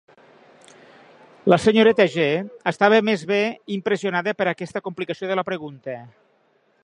[1.53, 2.25] La senyoreta G.
[2.71, 3.39] estava més bé
[3.77, 6.01] impressionada per aquesta complicació de la pregunta.